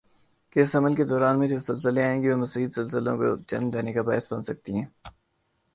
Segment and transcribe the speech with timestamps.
[0.51, 3.67] کہ اس عمل کی دوران میں جو زلزلی آئیں گی وہ مزید زلزلوں کو جنم
[3.69, 4.87] دینی کا باعث بن سکتی ہیں